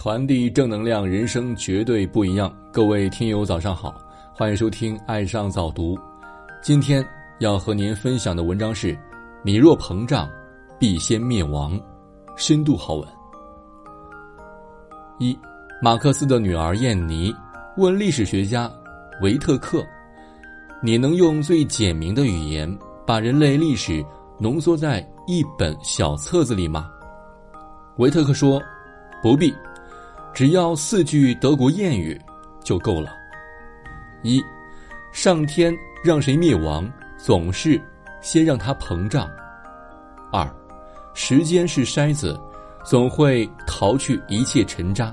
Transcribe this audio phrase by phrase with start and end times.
[0.00, 2.56] 传递正能量，人生绝对不一样。
[2.72, 3.92] 各位听友，早上好，
[4.32, 5.96] 欢迎收听《爱上早读》。
[6.62, 7.04] 今天
[7.40, 8.96] 要和您分享的文章是：
[9.42, 10.30] 你若膨胀，
[10.78, 11.76] 必先灭亡。
[12.36, 13.08] 深度好文。
[15.18, 15.36] 一，
[15.82, 17.34] 马克思的女儿燕妮
[17.76, 18.70] 问历史学家
[19.20, 19.84] 维特克
[20.80, 22.72] ：“你能用最简明的语言
[23.04, 24.00] 把人类历史
[24.38, 26.88] 浓缩在一本小册子里吗？”
[27.98, 28.62] 维特克说
[29.20, 29.52] ：“不必，
[30.38, 32.16] 只要四句德国谚语
[32.62, 33.10] 就够了。
[34.22, 34.40] 一，
[35.10, 37.82] 上天让谁灭亡，总是
[38.20, 39.26] 先让它膨胀；
[40.30, 40.48] 二，
[41.12, 42.40] 时间是筛子，
[42.84, 45.12] 总会淘去一切尘渣；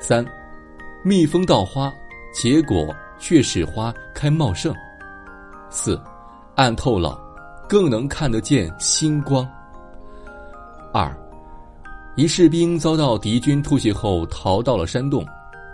[0.00, 0.24] 三，
[1.04, 1.92] 蜜蜂盗花，
[2.32, 4.72] 结果却使花开茂盛；
[5.68, 6.00] 四，
[6.54, 7.20] 暗透了，
[7.68, 9.46] 更能看得见星光。
[10.90, 11.14] 二。
[12.16, 15.22] 一士兵遭到敌军突袭后逃到了山洞，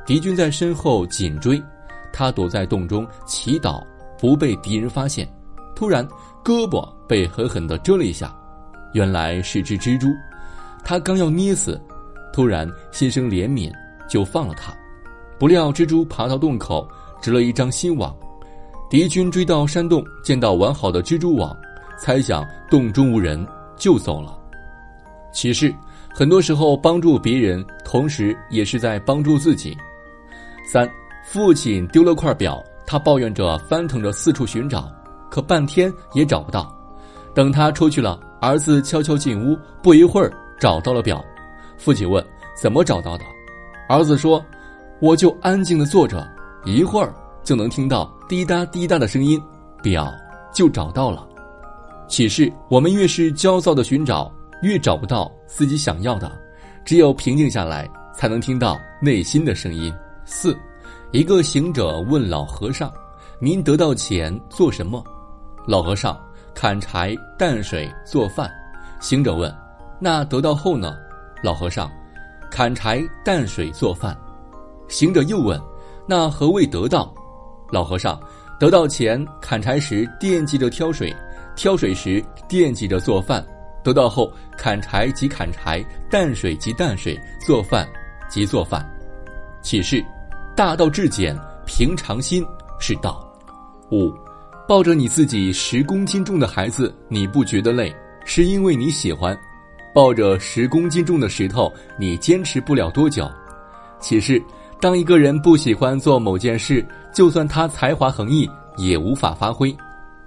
[0.05, 1.63] 敌军在身后紧追，
[2.13, 3.81] 他躲在洞中祈祷
[4.19, 5.25] 不被敌人发现。
[5.77, 6.05] 突然，
[6.45, 8.37] 胳膊被狠狠地蛰了一下，
[8.93, 10.09] 原来是只蜘蛛。
[10.83, 11.81] 他刚要捏死，
[12.33, 13.73] 突然心生怜悯，
[14.09, 14.75] 就放了他。
[15.39, 16.89] 不料蜘蛛爬到洞口，
[17.21, 18.13] 织了一张新网。
[18.91, 21.57] 敌军追到山洞，见到完好的蜘蛛网，
[21.97, 24.37] 猜想洞中无人，就走了。
[25.33, 25.73] 启示。
[26.15, 29.77] 很多时候，帮助别人，同时也是在帮助自己。
[30.71, 30.89] 三，
[31.25, 34.93] 父亲丢了块表，他抱怨着，翻腾着四处寻找，
[35.31, 36.71] 可半天也找不到。
[37.35, 41.25] 等他出去了，儿子悄悄进屋，不一会儿找到了表。
[41.79, 42.23] 父亲问
[42.55, 43.25] ：“怎么找到的？”
[43.89, 44.45] 儿子说
[45.01, 46.25] ：“我就安静的坐着，
[46.67, 49.43] 一会儿就能听到滴答滴答的声音，
[49.83, 50.13] 表
[50.53, 51.27] 就找到了。”
[52.07, 54.31] 启示：我们越是焦躁的寻找。
[54.63, 56.31] 越找不到自己想要的，
[56.85, 59.93] 只有平静下来，才能听到内心的声音。
[60.25, 60.57] 四，
[61.11, 62.91] 一个行者问老和尚
[63.41, 65.05] ：“您得到钱做什么？”
[65.67, 66.19] 老和尚
[66.55, 68.51] ：“砍柴、担水、做饭。”
[69.01, 69.53] 行者问
[69.99, 70.97] ：“那得到后呢？”
[71.43, 71.91] 老和尚
[72.51, 74.17] ：“砍柴、担水、做饭。”
[74.89, 75.61] 行者又问
[76.07, 77.13] ：“那何谓得到？”
[77.71, 78.21] 老和尚
[78.61, 81.15] ：“得到钱，砍柴时惦记着挑水，
[81.57, 83.45] 挑水时惦记着做饭。”
[83.83, 87.89] 得到后，砍柴即砍柴，淡水即淡水，做饭
[88.29, 88.85] 即做饭。
[89.63, 90.05] 启示：
[90.57, 92.45] 大道至简，平常心
[92.79, 93.29] 是道。
[93.91, 94.13] 五，
[94.69, 97.95] 抱着你自己十公斤重的孩子，你不觉得累，
[98.25, 99.37] 是因为你喜欢；
[99.95, 103.31] 抱着十公斤重的石头，你坚持不了多久。
[104.01, 104.43] 启示：
[104.81, 109.77] 当一个人不喜欢做某件事，就算他才华横溢，也无法发挥。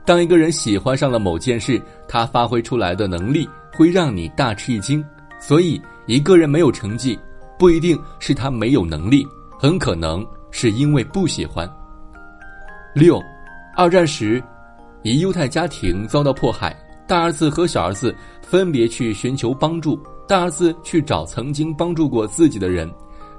[0.05, 5.03] 当一个人喜欢上了某件事，他发挥出来的能力会让你大吃一惊。
[5.39, 7.19] 所以，一个人没有成绩，
[7.57, 9.25] 不一定是他没有能力，
[9.59, 11.69] 很可能是因为不喜欢。
[12.93, 13.19] 六，
[13.75, 14.41] 二战时，
[15.01, 16.75] 一犹太家庭遭到迫害，
[17.07, 19.99] 大儿子和小儿子分别去寻求帮助。
[20.27, 22.89] 大儿子去找曾经帮助过自己的人，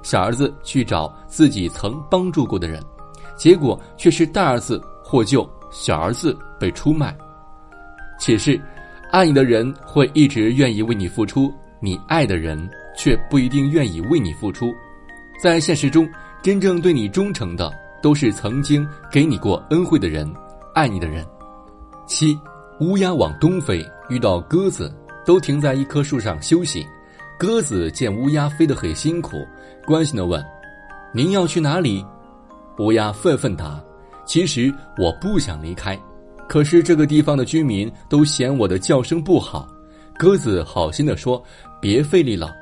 [0.03, 2.81] 小儿子去找自己曾帮助过的人，
[3.37, 5.49] 结果却是大儿子获救。
[5.69, 7.15] 小儿子被出卖，
[8.19, 8.59] 启示：
[9.11, 14.73] 爱你的人会一直愿意为你付出，你爱的人却不一定愿意为你付出。
[15.41, 16.07] 在现实中，
[16.41, 20.31] 真正对你忠诚的，都是曾经给你过恩惠的人，
[20.73, 21.25] 爱你的人。
[22.07, 22.37] 七，
[22.79, 24.93] 乌鸦往东飞，遇到鸽子，
[25.25, 26.85] 都停在一棵树上休息。
[27.37, 29.45] 鸽子见乌鸦飞得很辛苦，
[29.85, 30.43] 关心的问
[31.13, 32.03] ：“您要去哪里？”
[32.79, 33.79] 乌鸦愤愤答。
[34.27, 35.97] 其实我不想离开，
[36.47, 39.67] 可是这个地方的居民都嫌我的叫声不好。
[40.19, 41.41] 鸽子好心的说
[41.79, 42.53] ：“别费力了，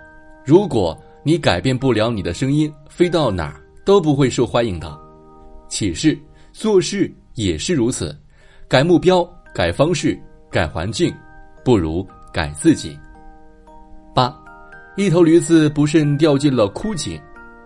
[0.46, 4.96] 如果你改变不了你的声音，飞到哪儿都不会受欢迎的。”
[5.68, 6.18] 启示：
[6.54, 8.16] 做事也是如此，
[8.68, 10.20] 改目标、改方式、
[10.52, 11.14] 改环境，
[11.64, 12.98] 不如改自己。
[14.14, 14.38] 八，
[14.98, 17.20] 一头驴子不慎掉进了枯井，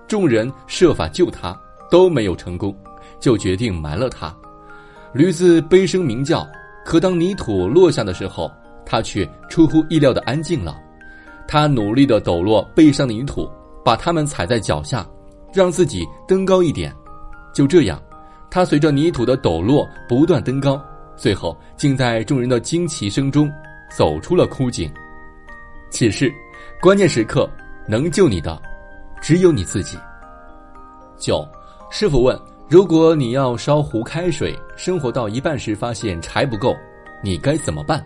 [0.07, 1.59] 众人设法救它，
[1.91, 2.73] 都没有成功。
[3.19, 4.35] 就决定埋了它。
[5.13, 6.47] 驴子悲声鸣叫，
[6.85, 8.51] 可当泥土落下的时候，
[8.85, 10.79] 它却出乎意料的安静了。
[11.47, 13.49] 它努力的抖落背上的泥土，
[13.83, 15.03] 把它们踩在脚下，
[15.51, 16.93] 让自己登高一点。
[17.53, 17.99] 就这样，
[18.51, 20.79] 它随着泥土的抖落不断登高，
[21.17, 23.51] 最后竟在众人的惊奇声中
[23.97, 24.91] 走出了枯井。
[25.89, 26.31] 启示：
[26.79, 27.49] 关键时刻
[27.87, 28.61] 能救你的，
[29.19, 29.97] 只有你自己。
[31.17, 31.43] 九，
[31.89, 32.39] 师傅问。
[32.69, 36.77] 如果你要烧壶开水，生活到一半时发现柴不够，
[37.23, 38.05] 你该怎么办？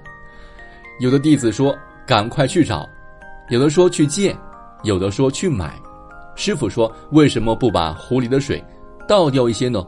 [1.01, 1.77] 有的弟子说
[2.07, 2.87] ：“赶快去找。”
[3.51, 4.33] 有的说去借，
[4.83, 5.77] 有的说去买，
[6.33, 8.63] 师傅说：“为什么不把壶里的水
[9.05, 9.85] 倒掉一些呢？”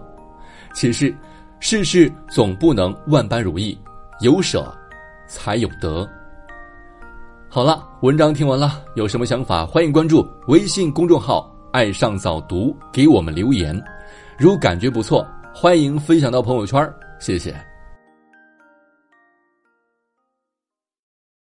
[0.76, 1.16] 其实，
[1.62, 3.80] 世事总不能万般如意，
[4.20, 4.70] 有舍
[5.26, 6.06] 才有得。
[7.48, 13.82] 好了，文章听完了，有什么想法，欢迎关注微信公众号“爱上早读”，给我们留言。
[14.38, 17.56] 如感觉不错，欢迎分享到朋友圈，谢谢。